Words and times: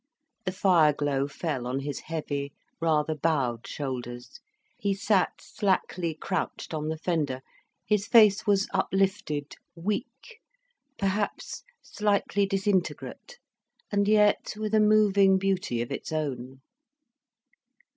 The 0.47 0.51
fireglow 0.51 1.27
fell 1.27 1.67
on 1.67 1.81
his 1.81 1.99
heavy, 1.99 2.51
rather 2.81 3.13
bowed 3.13 3.67
shoulders, 3.67 4.39
he 4.79 4.95
sat 4.95 5.39
slackly 5.39 6.15
crouched 6.19 6.73
on 6.73 6.89
the 6.89 6.97
fender, 6.97 7.41
his 7.85 8.07
face 8.07 8.47
was 8.47 8.67
uplifted, 8.73 9.57
weak, 9.75 10.39
perhaps 10.97 11.61
slightly 11.83 12.47
disintegrate, 12.47 13.37
and 13.91 14.07
yet 14.07 14.55
with 14.57 14.73
a 14.73 14.79
moving 14.79 15.37
beauty 15.37 15.83
of 15.83 15.91
its 15.91 16.11
own. 16.11 16.61